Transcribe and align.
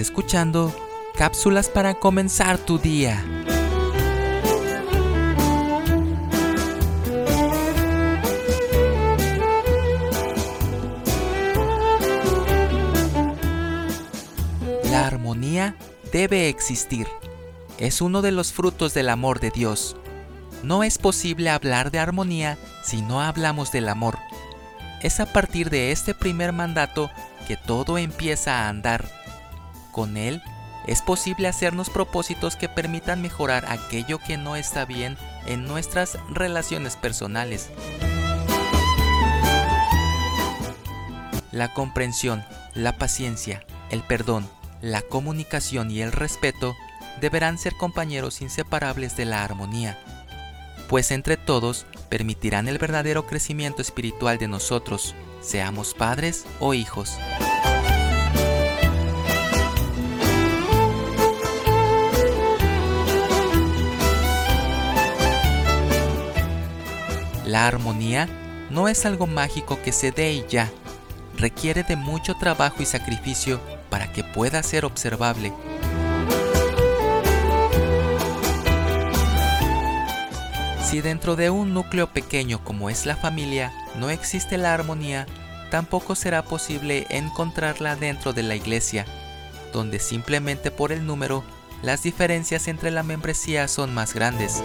escuchando 0.00 0.74
cápsulas 1.14 1.68
para 1.68 1.94
comenzar 1.94 2.58
tu 2.58 2.78
día. 2.78 3.22
La 14.90 15.06
armonía 15.06 15.76
debe 16.12 16.48
existir. 16.48 17.06
Es 17.78 18.00
uno 18.00 18.22
de 18.22 18.32
los 18.32 18.52
frutos 18.52 18.94
del 18.94 19.08
amor 19.08 19.40
de 19.40 19.50
Dios. 19.50 19.96
No 20.62 20.84
es 20.84 20.98
posible 20.98 21.48
hablar 21.50 21.90
de 21.90 21.98
armonía 21.98 22.58
si 22.84 23.00
no 23.00 23.20
hablamos 23.20 23.72
del 23.72 23.88
amor. 23.88 24.18
Es 25.02 25.20
a 25.20 25.26
partir 25.26 25.70
de 25.70 25.92
este 25.92 26.14
primer 26.14 26.52
mandato 26.52 27.10
que 27.46 27.56
todo 27.56 27.96
empieza 27.98 28.60
a 28.60 28.68
andar. 28.68 29.19
Con 29.92 30.16
él 30.16 30.42
es 30.86 31.02
posible 31.02 31.48
hacernos 31.48 31.90
propósitos 31.90 32.56
que 32.56 32.68
permitan 32.68 33.22
mejorar 33.22 33.64
aquello 33.68 34.18
que 34.18 34.36
no 34.36 34.56
está 34.56 34.84
bien 34.84 35.16
en 35.46 35.66
nuestras 35.66 36.18
relaciones 36.30 36.96
personales. 36.96 37.70
La 41.52 41.72
comprensión, 41.74 42.44
la 42.74 42.96
paciencia, 42.96 43.64
el 43.90 44.02
perdón, 44.02 44.48
la 44.80 45.02
comunicación 45.02 45.90
y 45.90 46.00
el 46.00 46.12
respeto 46.12 46.74
deberán 47.20 47.58
ser 47.58 47.74
compañeros 47.76 48.40
inseparables 48.40 49.16
de 49.16 49.26
la 49.26 49.44
armonía, 49.44 49.98
pues 50.88 51.10
entre 51.10 51.36
todos 51.36 51.86
permitirán 52.08 52.66
el 52.66 52.78
verdadero 52.78 53.26
crecimiento 53.26 53.82
espiritual 53.82 54.38
de 54.38 54.48
nosotros, 54.48 55.14
seamos 55.40 55.94
padres 55.94 56.46
o 56.58 56.74
hijos. 56.74 57.18
La 67.50 67.66
armonía 67.66 68.28
no 68.70 68.86
es 68.86 69.04
algo 69.04 69.26
mágico 69.26 69.82
que 69.82 69.90
se 69.90 70.12
dé 70.12 70.32
y 70.34 70.44
ya, 70.48 70.70
requiere 71.36 71.82
de 71.82 71.96
mucho 71.96 72.36
trabajo 72.36 72.76
y 72.80 72.86
sacrificio 72.86 73.60
para 73.88 74.12
que 74.12 74.22
pueda 74.22 74.62
ser 74.62 74.84
observable. 74.84 75.52
Si 80.88 81.00
dentro 81.00 81.34
de 81.34 81.50
un 81.50 81.74
núcleo 81.74 82.12
pequeño 82.12 82.62
como 82.62 82.88
es 82.88 83.04
la 83.04 83.16
familia 83.16 83.72
no 83.98 84.10
existe 84.10 84.56
la 84.56 84.72
armonía, 84.72 85.26
tampoco 85.72 86.14
será 86.14 86.44
posible 86.44 87.08
encontrarla 87.10 87.96
dentro 87.96 88.32
de 88.32 88.44
la 88.44 88.54
iglesia, 88.54 89.06
donde 89.72 89.98
simplemente 89.98 90.70
por 90.70 90.92
el 90.92 91.04
número 91.04 91.42
las 91.82 92.04
diferencias 92.04 92.68
entre 92.68 92.92
la 92.92 93.02
membresía 93.02 93.66
son 93.66 93.92
más 93.92 94.14
grandes. 94.14 94.62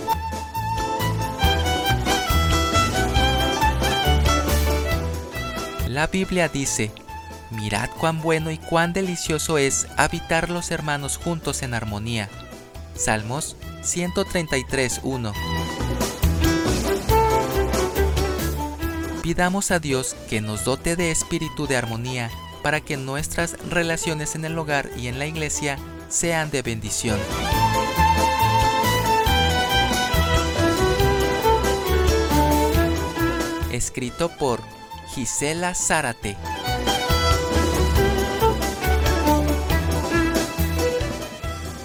La 5.95 6.07
Biblia 6.07 6.49
dice, 6.49 6.91
mirad 7.51 7.89
cuán 8.01 8.21
bueno 8.21 8.51
y 8.51 8.57
cuán 8.57 8.91
delicioso 8.91 9.57
es 9.57 9.87
habitar 9.95 10.49
los 10.49 10.69
hermanos 10.71 11.15
juntos 11.15 11.63
en 11.63 11.73
armonía. 11.73 12.27
Salmos 12.97 13.55
133.1 13.81 15.31
Pidamos 19.23 19.71
a 19.71 19.79
Dios 19.79 20.17
que 20.29 20.41
nos 20.41 20.65
dote 20.65 20.97
de 20.97 21.11
espíritu 21.11 21.65
de 21.65 21.77
armonía 21.77 22.29
para 22.61 22.81
que 22.81 22.97
nuestras 22.97 23.55
relaciones 23.69 24.35
en 24.35 24.43
el 24.43 24.59
hogar 24.59 24.89
y 24.97 25.07
en 25.07 25.17
la 25.17 25.27
iglesia 25.27 25.79
sean 26.09 26.51
de 26.51 26.61
bendición. 26.61 27.17
Escrito 33.71 34.27
por 34.27 34.59
Gisela 35.13 35.73
Zárate. 35.73 36.37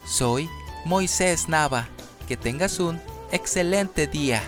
Soy 0.05 0.49
Moisés 0.85 1.49
Nava. 1.49 1.89
Que 2.29 2.37
tengas 2.37 2.79
un 2.79 3.01
excelente 3.33 4.07
día. 4.07 4.43